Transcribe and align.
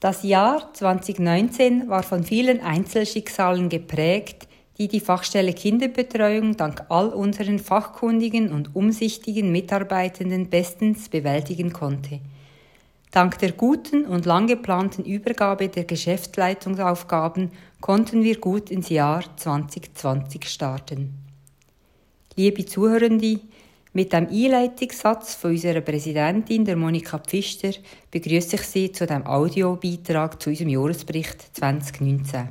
Das 0.00 0.22
Jahr 0.22 0.72
2019 0.74 1.88
war 1.88 2.04
von 2.04 2.22
vielen 2.22 2.60
Einzelschicksalen 2.60 3.68
geprägt, 3.68 4.46
die 4.78 4.86
die 4.86 5.00
Fachstelle 5.00 5.52
Kinderbetreuung 5.52 6.56
dank 6.56 6.84
all 6.88 7.08
unseren 7.08 7.58
fachkundigen 7.58 8.52
und 8.52 8.76
umsichtigen 8.76 9.50
Mitarbeitenden 9.50 10.50
bestens 10.50 11.08
bewältigen 11.08 11.72
konnte. 11.72 12.20
Dank 13.10 13.38
der 13.40 13.50
guten 13.50 14.04
und 14.04 14.24
lang 14.24 14.46
geplanten 14.46 15.04
Übergabe 15.04 15.68
der 15.68 15.82
Geschäftsleitungsaufgaben 15.82 17.50
konnten 17.80 18.22
wir 18.22 18.38
gut 18.38 18.70
ins 18.70 18.90
Jahr 18.90 19.24
2020 19.36 20.48
starten. 20.48 21.14
Liebe 22.36 22.64
Zuhörende, 22.64 23.40
mit 23.92 24.12
dem 24.12 24.28
Einleitungssatz 24.28 25.34
von 25.34 25.52
unserer 25.52 25.80
Präsidentin, 25.80 26.64
der 26.64 26.76
Monika 26.76 27.18
Pfister, 27.18 27.72
begrüße 28.10 28.56
ich 28.56 28.62
Sie 28.62 28.92
zu 28.92 29.06
dem 29.06 29.26
Audiobeitrag 29.26 30.40
zu 30.40 30.50
unserem 30.50 30.70
Jahresbericht 30.70 31.56
2019. 31.56 32.48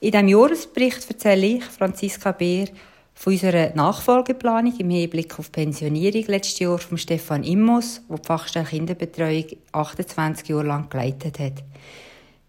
In 0.00 0.10
diesem 0.12 0.28
Jahresbericht 0.28 1.10
erzähle 1.10 1.46
ich, 1.46 1.64
Franziska 1.64 2.32
Beer, 2.32 2.68
von 3.14 3.32
unserer 3.32 3.74
Nachfolgeplanung 3.74 4.78
im 4.78 4.90
Hinblick 4.90 5.36
auf 5.40 5.50
Pensionierung 5.50 6.24
letztes 6.28 6.60
Jahr 6.60 6.78
von 6.78 6.98
Stefan 6.98 7.42
Immos, 7.42 8.00
der 8.08 8.18
die 8.18 8.26
Fachstelle 8.26 8.64
Kinderbetreuung 8.64 9.46
28 9.72 10.48
Jahre 10.48 10.68
lang 10.68 10.88
geleitet 10.88 11.40
hat. 11.40 11.64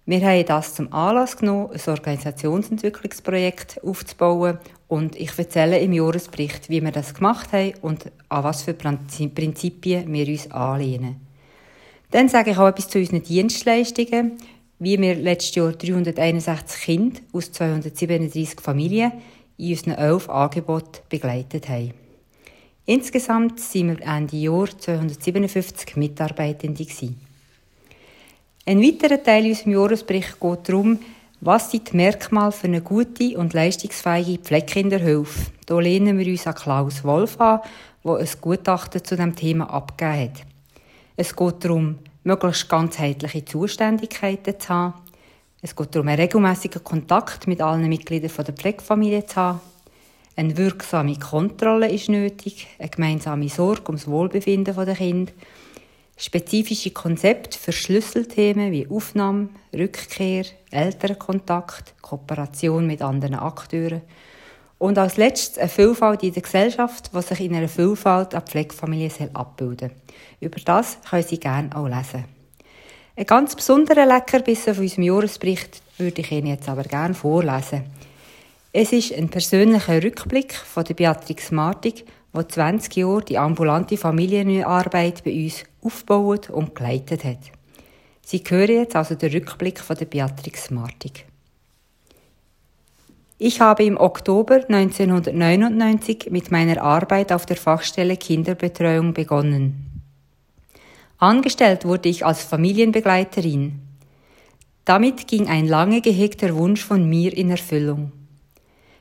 Wir 0.06 0.22
haben 0.22 0.46
das 0.46 0.74
zum 0.74 0.92
Anlass 0.92 1.38
genommen, 1.38 1.70
ein 1.72 1.94
Organisationsentwicklungsprojekt 1.94 3.84
aufzubauen 3.84 4.58
und 4.88 5.16
ich 5.16 5.38
erzähle 5.38 5.80
im 5.80 5.94
Jahresbericht, 5.94 6.70
wie 6.70 6.84
wir 6.84 6.92
das 6.92 7.14
gemacht 7.14 7.54
haben 7.54 7.74
und 7.82 8.12
an 8.28 8.44
was 8.44 8.64
für 8.64 8.74
Prinzipien 8.74 10.12
wir 10.12 10.28
uns 10.28 10.50
anlehnen. 10.50 11.18
Dann 12.12 12.28
sage 12.28 12.52
ich 12.52 12.58
auch 12.58 12.68
etwas 12.68 12.90
zu 12.90 12.98
unseren 12.98 13.22
Dienstleistungen, 13.22 14.38
wie 14.80 15.00
wir 15.00 15.14
letztes 15.14 15.56
Jahr 15.56 15.74
361 15.74 16.82
Kinder 16.82 17.20
aus 17.34 17.52
237 17.52 18.62
Familien 18.62 19.12
in 19.58 19.72
unseren 19.72 19.94
elf 19.94 20.28
Angeboten 20.30 21.02
begleitet 21.10 21.70
haben. 21.70 21.94
Insgesamt 22.86 23.60
sind 23.60 23.90
wir 23.90 24.08
Ende 24.08 24.38
Jahr 24.38 24.68
257 24.76 25.96
Mitarbeitende. 25.98 26.84
Gewesen. 26.84 27.29
Ein 28.70 28.84
weiterer 28.84 29.24
Teil 29.24 29.48
unseres 29.48 29.66
Jahresberichts 29.66 30.40
geht 30.40 30.70
darum, 30.70 31.00
was 31.42 31.72
sind 31.72 31.92
die 31.92 31.98
Merkmale 31.98 32.52
für 32.52 32.68
eine 32.68 32.82
gute 32.82 33.36
und 33.36 33.56
leistungsfähige 33.56 34.44
Pflegekinderhilfe? 34.44 35.50
Hier 35.68 35.82
lehnen 35.82 36.20
wir 36.20 36.28
uns 36.28 36.46
an 36.46 36.54
Klaus 36.54 37.04
Wolf 37.04 37.42
an, 37.42 37.62
der 38.06 38.18
ein 38.18 38.28
Gutachten 38.40 39.04
zu 39.04 39.16
dem 39.16 39.36
Thema 39.36 39.74
abgegeben 39.74 40.36
hat. 40.36 40.46
Es 41.18 41.36
geht 41.36 41.66
darum, 41.66 41.98
möglichst 42.24 42.70
ganzheitliche 42.70 43.44
Zuständigkeiten 43.44 44.60
zu 44.60 44.70
haben, 44.70 44.94
es 45.64 45.76
geht 45.76 45.96
darum, 45.96 46.08
einen 46.08 46.22
regelmäßigen 46.22 46.84
Kontakt 46.84 47.48
mit 47.48 47.62
allen 47.62 47.90
Mitgliedern 47.90 48.46
der 48.46 48.54
Pflegefamilie 48.54 49.26
zu 49.26 49.36
haben. 49.36 49.62
Eine 50.36 50.56
wirksame 50.56 51.18
Kontrolle 51.18 51.90
ist 51.90 52.08
nötig, 52.08 52.68
eine 52.78 52.90
gemeinsame 52.90 53.50
Sorge 53.50 53.88
ums 53.88 54.06
Wohlbefinden 54.06 54.76
der 54.76 54.94
Kinder, 54.94 55.32
spezifische 56.20 56.92
Konzepte 56.92 57.58
für 57.58 57.72
Schlüsselthemen 57.72 58.72
wie 58.72 58.88
Aufnahme, 58.88 59.50
Rückkehr, 59.74 60.46
Elternkontakt, 60.70 61.96
Kooperation 62.02 62.86
mit 62.86 63.02
anderen 63.02 63.36
Akteuren 63.36 64.02
und 64.78 64.98
als 64.98 65.18
letztes 65.18 65.58
eine 65.58 65.70
Vielfalt 65.70 66.24
in 66.24 66.34
der 66.34 66.42
Gesellschaft, 66.42 67.12
die 67.14 67.22
sich 67.22 67.40
in 67.40 67.56
einer 67.56 67.70
Vielfalt 67.70 68.36
an 68.36 68.46
Pflegefamilie 68.46 69.12
abbilden 69.34 69.90
soll. 69.90 70.50
Über 70.50 70.60
das 70.64 70.98
können 71.10 71.24
Sie 71.24 71.40
gerne 71.40 71.76
auch 71.76 71.88
lesen. 71.88 72.26
Ein 73.16 73.26
ganz 73.26 73.56
besonderer 73.56 74.06
Leckerbissen 74.06 74.76
von 74.76 74.84
unserem 74.84 75.04
Jahresbericht 75.04 75.82
würde 75.98 76.22
ich 76.22 76.32
Ihnen 76.32 76.48
jetzt 76.48 76.70
aber 76.70 76.84
gerne 76.84 77.14
vorlesen. 77.14 77.84
Es 78.72 78.92
ist 78.92 79.14
ein 79.14 79.30
persönlicher 79.30 80.04
Rückblick 80.04 80.54
von 80.54 80.84
der 80.84 80.94
Beatrix 80.94 81.52
Martig, 81.52 82.06
die 82.34 82.48
20 82.48 82.96
Jahre 82.98 83.24
die 83.24 83.38
ambulante 83.38 83.98
Familienarbeit 83.98 85.24
bei 85.24 85.34
uns 85.34 85.66
aufgebaut 85.82 86.50
und 86.50 86.76
geleitet 86.76 87.24
hat. 87.24 87.52
Sie 88.26 88.44
hören 88.48 88.70
jetzt 88.70 88.96
also 88.96 89.16
den 89.16 89.32
Rückblick 89.32 89.80
von 89.80 89.96
der 89.96 90.06
Beatrix 90.06 90.70
Martig. 90.70 91.26
Ich 93.38 93.62
habe 93.62 93.86
im 93.86 93.98
Oktober 93.98 94.66
1999 94.68 96.28
mit 96.30 96.52
meiner 96.52 96.82
Arbeit 96.82 97.32
auf 97.32 97.46
der 97.46 97.56
Fachstelle 97.56 98.18
Kinderbetreuung 98.18 99.14
begonnen. 99.14 100.04
Angestellt 101.18 101.86
wurde 101.86 102.10
ich 102.10 102.26
als 102.26 102.44
Familienbegleiterin. 102.44 103.80
Damit 104.86 105.28
ging 105.28 105.48
ein 105.48 105.68
lange 105.68 106.02
gehegter 106.02 106.56
Wunsch 106.56 106.84
von 106.84 107.08
mir 107.10 107.36
in 107.36 107.50
Erfüllung. 107.50 108.12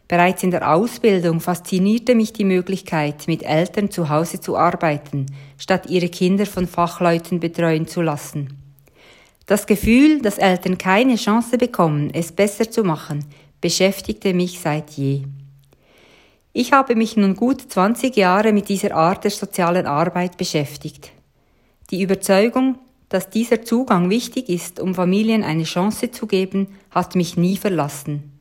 Bereits 0.08 0.42
in 0.42 0.50
der 0.50 0.74
Ausbildung 0.74 1.38
faszinierte 1.38 2.14
mich 2.14 2.32
die 2.32 2.46
Möglichkeit, 2.46 3.28
mit 3.28 3.42
Eltern 3.42 3.90
zu 3.90 4.08
Hause 4.08 4.40
zu 4.40 4.56
arbeiten, 4.56 5.26
statt 5.58 5.90
ihre 5.90 6.08
Kinder 6.08 6.46
von 6.46 6.66
Fachleuten 6.66 7.40
betreuen 7.40 7.86
zu 7.86 8.00
lassen. 8.00 8.56
Das 9.44 9.66
Gefühl, 9.66 10.22
dass 10.22 10.38
Eltern 10.38 10.78
keine 10.78 11.16
Chance 11.16 11.58
bekommen, 11.58 12.10
es 12.14 12.32
besser 12.32 12.70
zu 12.70 12.84
machen, 12.84 13.24
beschäftigte 13.60 14.32
mich 14.32 14.60
seit 14.60 14.92
je. 14.92 15.24
Ich 16.54 16.72
habe 16.72 16.96
mich 16.96 17.16
nun 17.18 17.36
gut 17.36 17.60
20 17.70 18.16
Jahre 18.16 18.52
mit 18.54 18.70
dieser 18.70 18.94
Art 18.94 19.24
der 19.24 19.30
sozialen 19.30 19.86
Arbeit 19.86 20.38
beschäftigt. 20.38 21.12
Die 21.90 22.02
Überzeugung, 22.02 22.78
dass 23.10 23.30
dieser 23.30 23.62
Zugang 23.62 24.08
wichtig 24.08 24.48
ist, 24.48 24.80
um 24.80 24.94
Familien 24.94 25.44
eine 25.44 25.64
Chance 25.64 26.10
zu 26.10 26.26
geben, 26.26 26.68
hat 26.90 27.14
mich 27.14 27.36
nie 27.36 27.56
verlassen. 27.58 28.37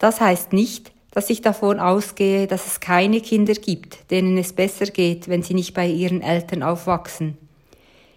Das 0.00 0.20
heißt 0.20 0.52
nicht, 0.52 0.90
dass 1.12 1.30
ich 1.30 1.42
davon 1.42 1.78
ausgehe, 1.78 2.46
dass 2.46 2.66
es 2.66 2.80
keine 2.80 3.20
Kinder 3.20 3.52
gibt, 3.52 4.10
denen 4.10 4.36
es 4.38 4.52
besser 4.52 4.86
geht, 4.86 5.28
wenn 5.28 5.42
sie 5.42 5.54
nicht 5.54 5.74
bei 5.74 5.86
ihren 5.86 6.22
Eltern 6.22 6.62
aufwachsen. 6.62 7.36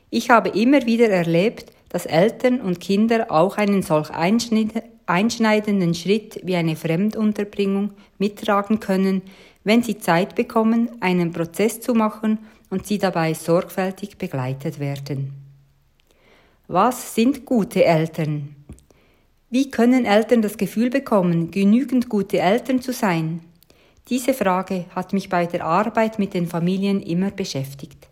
Ich 0.10 0.30
habe 0.30 0.50
immer 0.50 0.86
wieder 0.86 1.10
erlebt, 1.10 1.72
dass 1.90 2.06
Eltern 2.06 2.62
und 2.62 2.80
Kinder 2.80 3.32
auch 3.32 3.58
einen 3.58 3.84
solch 3.84 4.10
einschneidenden 4.12 5.94
Schritt 5.94 6.40
wie 6.44 6.56
eine 6.56 6.76
Fremdunterbringung 6.76 7.92
mittragen 8.18 8.80
können, 8.80 9.22
wenn 9.64 9.84
sie 9.84 9.98
Zeit 9.98 10.36
bekommen, 10.36 10.90
einen 11.02 11.34
Prozess 11.34 11.82
zu 11.82 11.94
machen 11.94 12.40
und 12.70 12.88
sie 12.88 12.98
dabei 12.98 13.34
sorgfältig 13.34 14.18
begleitet 14.18 14.80
werden. 14.80 15.34
Was 16.68 17.14
sind 17.14 17.46
gute 17.46 17.84
Eltern? 17.84 18.56
Wie 19.54 19.70
können 19.70 20.06
Eltern 20.06 20.42
das 20.42 20.58
Gefühl 20.58 20.90
bekommen, 20.90 21.52
genügend 21.52 22.10
gute 22.10 22.40
Eltern 22.40 22.82
zu 22.82 22.92
sein? 22.92 23.42
Diese 24.10 24.34
Frage 24.34 24.86
hat 24.96 25.14
mich 25.14 25.30
bei 25.30 25.46
der 25.46 25.64
Arbeit 25.64 26.18
mit 26.18 26.34
den 26.34 26.48
Familien 26.48 27.00
immer 27.04 27.30
beschäftigt. 27.30 28.08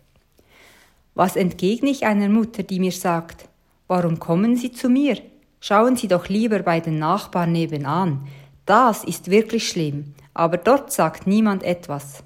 Was 1.16 1.34
entgegne 1.34 1.90
ich 1.90 2.06
einer 2.06 2.28
Mutter, 2.28 2.62
die 2.62 2.78
mir 2.78 2.92
sagt, 2.92 3.48
warum 3.88 4.20
kommen 4.20 4.54
Sie 4.54 4.70
zu 4.70 4.88
mir? 4.88 5.18
Schauen 5.58 5.96
Sie 5.96 6.06
doch 6.06 6.28
lieber 6.28 6.60
bei 6.60 6.78
den 6.78 7.00
Nachbarn 7.00 7.50
nebenan. 7.50 8.28
Das 8.64 9.02
ist 9.02 9.28
wirklich 9.28 9.66
schlimm, 9.66 10.14
aber 10.34 10.58
dort 10.58 10.92
sagt 10.92 11.26
niemand 11.26 11.64
etwas. 11.64 12.22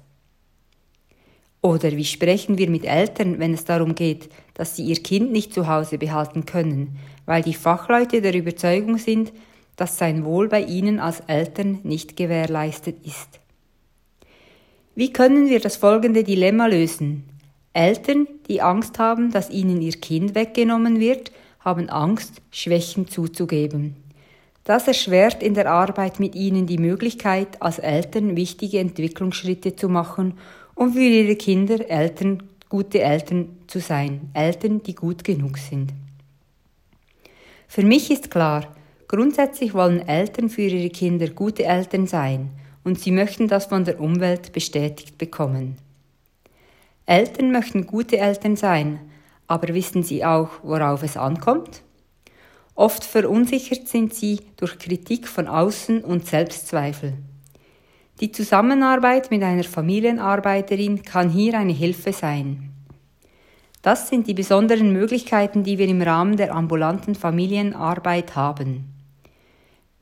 Oder 1.61 1.91
wie 1.91 2.05
sprechen 2.05 2.57
wir 2.57 2.69
mit 2.69 2.85
Eltern, 2.85 3.39
wenn 3.39 3.53
es 3.53 3.65
darum 3.65 3.95
geht, 3.95 4.29
dass 4.53 4.75
sie 4.75 4.85
ihr 4.85 4.97
Kind 4.97 5.31
nicht 5.31 5.53
zu 5.53 5.67
Hause 5.67 5.97
behalten 5.97 6.45
können, 6.45 6.97
weil 7.25 7.41
die 7.41 7.53
Fachleute 7.53 8.21
der 8.21 8.35
Überzeugung 8.35 8.97
sind, 8.97 9.33
dass 9.75 9.97
sein 9.97 10.23
Wohl 10.23 10.47
bei 10.47 10.61
ihnen 10.61 10.99
als 10.99 11.21
Eltern 11.21 11.79
nicht 11.83 12.15
gewährleistet 12.15 12.97
ist. 13.05 13.39
Wie 14.95 15.13
können 15.13 15.49
wir 15.49 15.59
das 15.59 15.77
folgende 15.77 16.23
Dilemma 16.23 16.65
lösen? 16.67 17.23
Eltern, 17.73 18.27
die 18.47 18.61
Angst 18.61 18.97
haben, 18.97 19.31
dass 19.31 19.51
ihnen 19.51 19.81
ihr 19.81 19.93
Kind 19.93 20.33
weggenommen 20.33 20.99
wird, 20.99 21.31
haben 21.59 21.89
Angst, 21.89 22.41
Schwächen 22.49 23.07
zuzugeben. 23.07 23.95
Das 24.63 24.87
erschwert 24.87 25.43
in 25.43 25.53
der 25.53 25.71
Arbeit 25.71 26.19
mit 26.19 26.33
ihnen 26.33 26.65
die 26.65 26.79
Möglichkeit, 26.79 27.61
als 27.61 27.77
Eltern 27.77 28.35
wichtige 28.35 28.79
Entwicklungsschritte 28.79 29.75
zu 29.75 29.89
machen 29.89 30.33
und 30.77 30.93
für 30.93 30.99
ihre 30.99 31.35
Kinder 31.35 31.89
Eltern, 31.89 32.43
gute 32.69 33.01
Eltern 33.01 33.57
zu 33.65 33.79
sein, 33.79 34.29
Eltern, 34.33 34.83
die 34.83 34.93
gut 34.93 35.23
genug 35.23 35.57
sind. 35.57 35.91
Für 37.67 37.83
mich 37.83 38.11
ist 38.11 38.29
klar, 38.29 38.75
grundsätzlich 39.07 39.73
wollen 39.73 40.07
Eltern 40.07 40.49
für 40.49 40.61
ihre 40.61 40.89
Kinder 40.89 41.29
gute 41.29 41.65
Eltern 41.65 42.05
sein 42.05 42.51
und 42.83 42.99
sie 42.99 43.11
möchten 43.11 43.47
das 43.47 43.65
von 43.65 43.85
der 43.85 43.99
Umwelt 43.99 44.53
bestätigt 44.53 45.17
bekommen. 45.17 45.77
Eltern 47.07 47.51
möchten 47.51 47.87
gute 47.87 48.17
Eltern 48.17 48.55
sein, 48.55 48.99
aber 49.47 49.73
wissen 49.73 50.03
sie 50.03 50.23
auch, 50.23 50.49
worauf 50.61 51.01
es 51.01 51.17
ankommt? 51.17 51.81
Oft 52.75 53.03
verunsichert 53.03 53.87
sind 53.87 54.13
sie 54.13 54.41
durch 54.57 54.77
Kritik 54.77 55.27
von 55.27 55.47
außen 55.47 56.03
und 56.03 56.27
Selbstzweifel. 56.27 57.13
Die 58.19 58.31
Zusammenarbeit 58.31 59.29
mit 59.29 59.43
einer 59.43 59.63
Familienarbeiterin 59.63 61.03
kann 61.03 61.29
hier 61.29 61.53
eine 61.53 61.73
Hilfe 61.73 62.11
sein. 62.13 62.71
Das 63.83 64.09
sind 64.09 64.25
die 64.25 64.33
besonderen 64.33 64.91
Möglichkeiten, 64.91 65.63
die 65.63 65.77
wir 65.77 65.87
im 65.87 66.01
Rahmen 66.01 66.35
der 66.35 66.55
ambulanten 66.55 67.13
Familienarbeit 67.13 68.35
haben. 68.35 68.85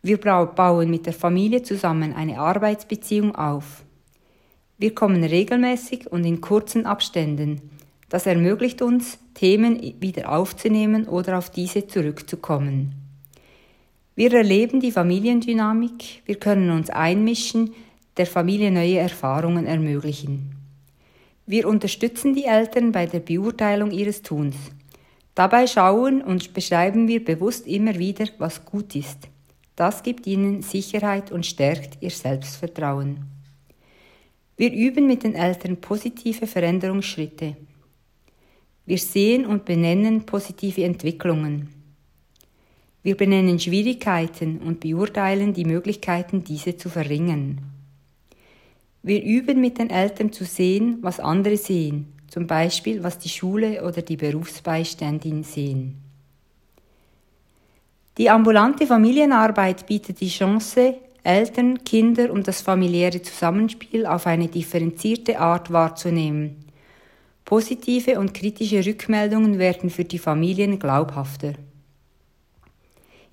Wir 0.02 0.18
bauen 0.18 0.90
mit 0.90 1.06
der 1.06 1.14
Familie 1.14 1.64
zusammen 1.64 2.14
eine 2.14 2.40
Arbeitsbeziehung 2.40 3.36
auf. 3.36 3.84
Wir 4.78 4.96
kommen 4.96 5.24
regelmäßig 5.24 6.10
und 6.10 6.24
in 6.24 6.40
kurzen 6.40 6.86
Abständen. 6.86 7.70
Das 8.08 8.26
ermöglicht 8.26 8.82
uns, 8.82 9.20
Themen 9.34 9.96
wieder 10.00 10.32
aufzunehmen 10.32 11.06
oder 11.06 11.38
auf 11.38 11.50
diese 11.50 11.88
zurückzukommen. 11.88 12.94
Wir 14.16 14.34
erleben 14.34 14.80
die 14.80 14.94
Familiendynamik, 14.94 16.22
wir 16.26 16.36
können 16.36 16.70
uns 16.70 16.90
einmischen, 16.90 17.74
der 18.18 18.26
Familie 18.26 18.72
neue 18.72 18.98
Erfahrungen 18.98 19.66
ermöglichen. 19.66 20.56
Wir 21.46 21.68
unterstützen 21.68 22.34
die 22.34 22.46
Eltern 22.46 22.92
bei 22.92 23.06
der 23.06 23.20
Beurteilung 23.20 23.92
ihres 23.92 24.22
Tuns. 24.22 24.56
Dabei 25.36 25.68
schauen 25.68 26.22
und 26.22 26.54
beschreiben 26.54 27.08
wir 27.08 27.24
bewusst 27.24 27.68
immer 27.68 28.00
wieder, 28.00 28.26
was 28.38 28.66
gut 28.66 28.96
ist. 28.96 29.28
Das 29.76 30.02
gibt 30.02 30.26
ihnen 30.26 30.62
Sicherheit 30.62 31.32
und 31.32 31.46
stärkt 31.46 31.98
ihr 32.02 32.10
Selbstvertrauen. 32.10 33.26
Wir 34.56 34.72
üben 34.72 35.06
mit 35.06 35.24
den 35.24 35.36
Eltern 35.36 35.78
positive 35.78 36.48
Veränderungsschritte. 36.48 37.58
Wir 38.86 38.98
sehen 38.98 39.46
und 39.46 39.66
benennen 39.66 40.26
positive 40.26 40.86
Entwicklungen. 40.86 41.70
Wir 43.04 43.18
benennen 43.18 43.60
Schwierigkeiten 43.60 44.60
und 44.60 44.80
beurteilen 44.80 45.54
die 45.54 45.66
Möglichkeiten, 45.66 46.44
diese 46.44 46.78
zu 46.78 46.90
verringern. 46.90 47.75
Wir 49.08 49.22
üben 49.22 49.62
mit 49.62 49.78
den 49.78 49.92
Eltern 49.92 50.32
zu 50.32 50.46
sehen, 50.46 50.98
was 51.02 51.20
andere 51.20 51.58
sehen, 51.58 52.12
zum 52.28 52.48
Beispiel 52.48 53.04
was 53.04 53.20
die 53.20 53.30
Schule 53.30 53.86
oder 53.86 54.02
die 54.02 54.18
Berufsbeiständin 54.18 55.44
sehen. 55.44 56.02
Die 58.18 58.32
ambulante 58.32 58.88
Familienarbeit 58.88 59.86
bietet 59.86 60.22
die 60.22 60.30
Chance, 60.30 60.96
Eltern, 61.22 61.84
Kinder 61.84 62.32
und 62.32 62.48
das 62.48 62.62
familiäre 62.62 63.22
Zusammenspiel 63.22 64.08
auf 64.08 64.26
eine 64.26 64.48
differenzierte 64.48 65.40
Art 65.40 65.72
wahrzunehmen. 65.72 66.66
Positive 67.46 68.20
und 68.20 68.34
kritische 68.34 68.84
Rückmeldungen 68.84 69.60
werden 69.60 69.92
für 69.92 70.06
die 70.06 70.18
Familien 70.18 70.80
glaubhafter. 70.80 71.54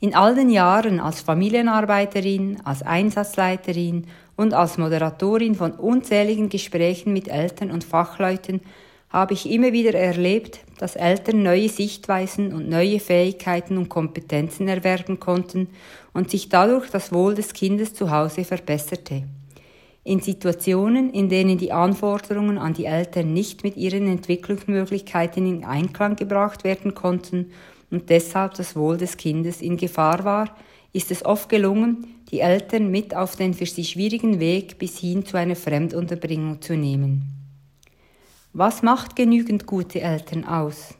In 0.00 0.14
all 0.14 0.34
den 0.34 0.50
Jahren 0.50 1.00
als 1.00 1.22
Familienarbeiterin, 1.22 2.60
als 2.64 2.82
Einsatzleiterin 2.82 4.06
und 4.42 4.54
als 4.54 4.76
Moderatorin 4.76 5.54
von 5.54 5.72
unzähligen 5.72 6.48
Gesprächen 6.48 7.12
mit 7.12 7.28
Eltern 7.28 7.70
und 7.70 7.84
Fachleuten 7.84 8.60
habe 9.08 9.34
ich 9.34 9.48
immer 9.48 9.72
wieder 9.72 9.94
erlebt, 9.94 10.60
dass 10.78 10.96
Eltern 10.96 11.42
neue 11.42 11.68
Sichtweisen 11.68 12.52
und 12.52 12.68
neue 12.68 12.98
Fähigkeiten 12.98 13.78
und 13.78 13.88
Kompetenzen 13.88 14.66
erwerben 14.66 15.20
konnten 15.20 15.68
und 16.12 16.30
sich 16.30 16.48
dadurch 16.48 16.90
das 16.90 17.12
Wohl 17.12 17.34
des 17.34 17.52
Kindes 17.52 17.94
zu 17.94 18.10
Hause 18.10 18.44
verbesserte. 18.44 19.22
In 20.02 20.20
Situationen, 20.20 21.12
in 21.12 21.28
denen 21.28 21.58
die 21.58 21.70
Anforderungen 21.70 22.58
an 22.58 22.74
die 22.74 22.86
Eltern 22.86 23.32
nicht 23.32 23.62
mit 23.62 23.76
ihren 23.76 24.08
Entwicklungsmöglichkeiten 24.08 25.46
in 25.46 25.64
Einklang 25.64 26.16
gebracht 26.16 26.64
werden 26.64 26.94
konnten 26.94 27.52
und 27.92 28.10
deshalb 28.10 28.54
das 28.54 28.74
Wohl 28.74 28.96
des 28.96 29.16
Kindes 29.16 29.62
in 29.62 29.76
Gefahr 29.76 30.24
war, 30.24 30.56
ist 30.92 31.10
es 31.10 31.24
oft 31.24 31.48
gelungen, 31.48 32.06
die 32.30 32.40
Eltern 32.40 32.90
mit 32.90 33.14
auf 33.14 33.36
den 33.36 33.54
für 33.54 33.66
sie 33.66 33.84
schwierigen 33.84 34.40
Weg 34.40 34.78
bis 34.78 34.98
hin 34.98 35.24
zu 35.24 35.36
einer 35.36 35.56
Fremdunterbringung 35.56 36.60
zu 36.60 36.76
nehmen. 36.76 37.24
Was 38.52 38.82
macht 38.82 39.16
genügend 39.16 39.66
gute 39.66 40.00
Eltern 40.00 40.44
aus? 40.44 40.94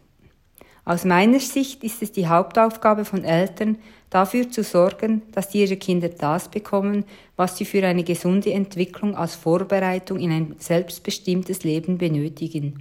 Aus 0.85 1.05
meiner 1.05 1.39
Sicht 1.39 1.85
ist 1.85 2.03
es 2.03 2.11
die 2.11 2.27
Hauptaufgabe 2.27 3.05
von 3.05 3.23
Eltern, 3.23 3.79
dafür 4.11 4.51
zu 4.51 4.65
sorgen, 4.65 5.23
dass 5.33 5.55
ihre 5.55 5.77
Kinder 5.77 6.09
das 6.09 6.49
bekommen, 6.49 7.05
was 7.37 7.57
sie 7.57 7.65
für 7.65 7.87
eine 7.87 8.03
gesunde 8.03 8.53
Entwicklung 8.53 9.15
als 9.15 9.37
Vorbereitung 9.37 10.19
in 10.19 10.33
ein 10.33 10.57
selbstbestimmtes 10.59 11.63
Leben 11.63 11.99
benötigen. 11.99 12.81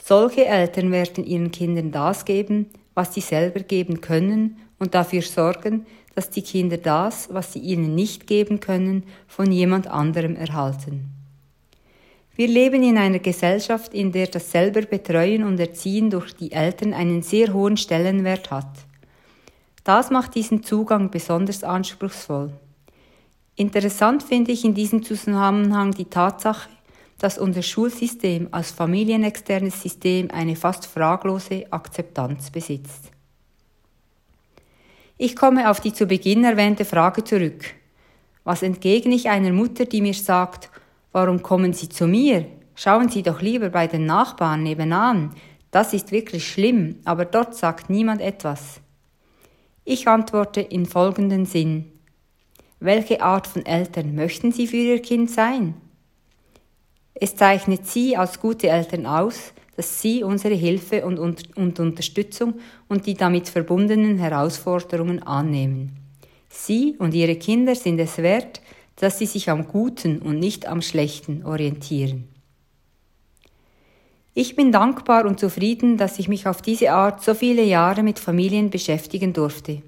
Solche 0.00 0.46
Eltern 0.46 0.92
werden 0.92 1.24
ihren 1.24 1.50
Kindern 1.50 1.90
das 1.90 2.24
geben, 2.24 2.66
was 2.94 3.12
sie 3.12 3.20
selber 3.20 3.60
geben 3.60 4.00
können 4.00 4.58
und 4.78 4.94
dafür 4.94 5.22
sorgen, 5.22 5.84
dass 6.16 6.30
die 6.30 6.42
Kinder 6.42 6.78
das, 6.78 7.28
was 7.30 7.52
sie 7.52 7.58
ihnen 7.58 7.94
nicht 7.94 8.26
geben 8.26 8.58
können, 8.58 9.04
von 9.28 9.52
jemand 9.52 9.86
anderem 9.86 10.34
erhalten. 10.34 11.10
Wir 12.34 12.48
leben 12.48 12.82
in 12.82 12.96
einer 12.96 13.18
Gesellschaft, 13.18 13.92
in 13.92 14.12
der 14.12 14.26
das 14.26 14.50
selber 14.50 14.80
Betreuen 14.80 15.44
und 15.44 15.60
Erziehen 15.60 16.08
durch 16.08 16.34
die 16.34 16.52
Eltern 16.52 16.94
einen 16.94 17.20
sehr 17.20 17.52
hohen 17.52 17.76
Stellenwert 17.76 18.50
hat. 18.50 18.70
Das 19.84 20.10
macht 20.10 20.34
diesen 20.34 20.62
Zugang 20.62 21.10
besonders 21.10 21.62
anspruchsvoll. 21.62 22.50
Interessant 23.54 24.22
finde 24.22 24.52
ich 24.52 24.64
in 24.64 24.74
diesem 24.74 25.02
Zusammenhang 25.02 25.92
die 25.92 26.06
Tatsache, 26.06 26.70
dass 27.18 27.36
unser 27.36 27.62
Schulsystem 27.62 28.48
als 28.52 28.70
familienexternes 28.70 29.82
System 29.82 30.30
eine 30.30 30.56
fast 30.56 30.86
fraglose 30.86 31.66
Akzeptanz 31.70 32.50
besitzt. 32.50 33.12
Ich 35.18 35.34
komme 35.34 35.70
auf 35.70 35.80
die 35.80 35.94
zu 35.94 36.06
Beginn 36.06 36.44
erwähnte 36.44 36.84
Frage 36.84 37.24
zurück. 37.24 37.64
Was 38.44 38.62
entgegne 38.62 39.14
ich 39.14 39.30
einer 39.30 39.52
Mutter, 39.52 39.86
die 39.86 40.02
mir 40.02 40.12
sagt, 40.12 40.70
warum 41.12 41.42
kommen 41.42 41.72
Sie 41.72 41.88
zu 41.88 42.06
mir? 42.06 42.46
Schauen 42.74 43.08
Sie 43.08 43.22
doch 43.22 43.40
lieber 43.40 43.70
bei 43.70 43.86
den 43.86 44.04
Nachbarn 44.04 44.62
nebenan. 44.62 45.34
Das 45.70 45.94
ist 45.94 46.12
wirklich 46.12 46.46
schlimm, 46.46 47.00
aber 47.04 47.24
dort 47.24 47.54
sagt 47.54 47.88
niemand 47.88 48.20
etwas. 48.20 48.80
Ich 49.86 50.06
antworte 50.06 50.60
in 50.60 50.84
folgenden 50.84 51.46
Sinn. 51.46 51.90
Welche 52.78 53.22
Art 53.22 53.46
von 53.46 53.64
Eltern 53.64 54.14
möchten 54.14 54.52
Sie 54.52 54.66
für 54.66 54.76
Ihr 54.76 55.00
Kind 55.00 55.30
sein? 55.30 55.74
Es 57.14 57.36
zeichnet 57.36 57.86
Sie 57.86 58.18
als 58.18 58.38
gute 58.38 58.68
Eltern 58.68 59.06
aus, 59.06 59.54
dass 59.76 60.00
Sie 60.00 60.22
unsere 60.22 60.54
Hilfe 60.54 61.04
und, 61.04 61.18
und, 61.18 61.56
und 61.56 61.78
Unterstützung 61.78 62.54
und 62.88 63.06
die 63.06 63.14
damit 63.14 63.48
verbundenen 63.48 64.18
Herausforderungen 64.18 65.22
annehmen. 65.22 65.92
Sie 66.48 66.96
und 66.98 67.14
Ihre 67.14 67.36
Kinder 67.36 67.74
sind 67.74 67.98
es 67.98 68.18
wert, 68.18 68.60
dass 68.96 69.18
Sie 69.18 69.26
sich 69.26 69.50
am 69.50 69.68
Guten 69.68 70.18
und 70.20 70.38
nicht 70.38 70.66
am 70.66 70.80
Schlechten 70.80 71.44
orientieren. 71.44 72.28
Ich 74.32 74.54
bin 74.54 74.72
dankbar 74.72 75.24
und 75.26 75.40
zufrieden, 75.40 75.96
dass 75.96 76.18
ich 76.18 76.28
mich 76.28 76.46
auf 76.46 76.60
diese 76.60 76.92
Art 76.92 77.22
so 77.22 77.34
viele 77.34 77.62
Jahre 77.62 78.02
mit 78.02 78.18
Familien 78.18 78.70
beschäftigen 78.70 79.32
durfte. 79.32 79.82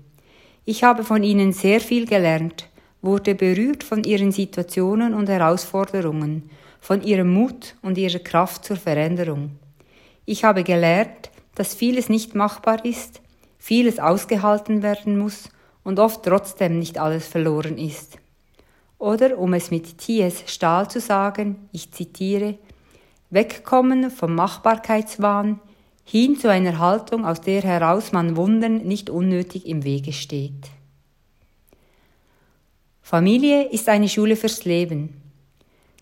Ich 0.64 0.84
habe 0.84 1.04
von 1.04 1.22
ihnen 1.22 1.52
sehr 1.52 1.80
viel 1.80 2.06
gelernt, 2.06 2.68
wurde 3.02 3.34
berührt 3.34 3.82
von 3.82 4.04
ihren 4.04 4.32
Situationen 4.32 5.14
und 5.14 5.28
Herausforderungen 5.28 6.50
von 6.80 7.02
ihrem 7.02 7.32
Mut 7.32 7.74
und 7.82 7.98
ihrer 7.98 8.18
Kraft 8.18 8.64
zur 8.64 8.76
Veränderung. 8.76 9.50
Ich 10.30 10.44
habe 10.44 10.62
gelernt, 10.62 11.30
dass 11.54 11.74
vieles 11.74 12.10
nicht 12.10 12.34
machbar 12.34 12.84
ist, 12.84 13.22
vieles 13.56 13.98
ausgehalten 13.98 14.82
werden 14.82 15.18
muss 15.18 15.48
und 15.84 15.98
oft 15.98 16.22
trotzdem 16.22 16.78
nicht 16.78 16.98
alles 16.98 17.26
verloren 17.26 17.78
ist. 17.78 18.18
Oder 18.98 19.38
um 19.38 19.54
es 19.54 19.70
mit 19.70 19.96
T.S. 19.96 20.42
Stahl 20.44 20.90
zu 20.90 21.00
sagen, 21.00 21.70
ich 21.72 21.92
zitiere, 21.92 22.58
wegkommen 23.30 24.10
vom 24.10 24.34
Machbarkeitswahn 24.34 25.60
hin 26.04 26.38
zu 26.38 26.50
einer 26.50 26.78
Haltung, 26.78 27.24
aus 27.24 27.40
der 27.40 27.62
heraus 27.62 28.12
man 28.12 28.36
Wundern 28.36 28.86
nicht 28.86 29.08
unnötig 29.08 29.64
im 29.64 29.82
Wege 29.82 30.12
steht. 30.12 30.68
Familie 33.00 33.70
ist 33.70 33.88
eine 33.88 34.10
Schule 34.10 34.36
fürs 34.36 34.66
Leben. 34.66 35.22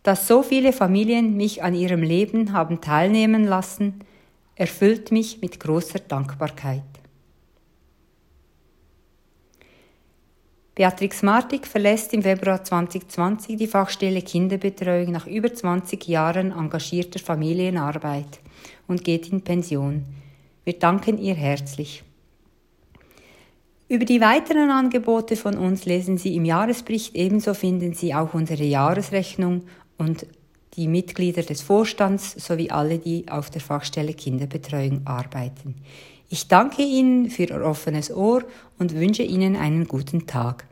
Dass 0.03 0.27
so 0.27 0.43
viele 0.43 0.73
Familien 0.73 1.37
mich 1.37 1.63
an 1.63 1.77
ihrem 1.77 2.03
Leben 2.03 2.53
haben 2.53 2.81
teilnehmen 2.81 3.45
lassen, 3.45 4.01
erfüllt 4.57 5.13
mich 5.13 5.41
mit 5.41 5.61
großer 5.61 6.01
Dankbarkeit. 6.01 6.83
Beatrix 10.75 11.23
Martig 11.23 11.67
verlässt 11.67 12.13
im 12.13 12.23
Februar 12.23 12.63
2020 12.63 13.57
die 13.57 13.67
Fachstelle 13.67 14.21
Kinderbetreuung 14.21 15.13
nach 15.13 15.27
über 15.27 15.53
20 15.53 16.07
Jahren 16.07 16.53
engagierter 16.53 17.19
Familienarbeit 17.19 18.41
und 18.87 19.03
geht 19.03 19.33
in 19.33 19.43
Pension. 19.43 20.05
Wir 20.65 20.79
danken 20.79 21.17
ihr 21.17 21.35
herzlich. 21.35 22.03
Über 23.89 24.05
die 24.05 24.21
weiteren 24.21 24.71
Angebote 24.71 25.37
von 25.37 25.57
uns 25.57 25.87
lesen 25.87 26.19
Sie 26.19 26.35
im 26.35 26.45
Jahresbericht, 26.45 27.15
ebenso 27.15 27.55
finden 27.55 27.95
Sie 27.95 28.15
auch 28.15 28.35
unsere 28.35 28.65
Jahresrechnung 28.65 29.63
und 29.97 30.27
die 30.77 30.89
Mitglieder 30.89 31.43
des 31.43 31.63
Vorstands 31.63 32.33
sowie 32.33 32.71
alle, 32.71 32.99
die 32.99 33.29
auf 33.29 33.51
der 33.51 33.61
Fachstelle 33.61 34.15
Kinderbetreuung 34.15 35.07
arbeiten. 35.07 35.77
Ich 36.29 36.49
danke 36.49 36.83
Ihnen 36.83 37.31
für 37.31 37.45
Ihr 37.45 37.65
offenes 37.65 38.11
Ohr 38.11 38.45
und 38.79 38.95
wünsche 38.95 39.23
Ihnen 39.23 39.57
einen 39.57 39.87
guten 39.87 40.27
Tag. 40.27 40.67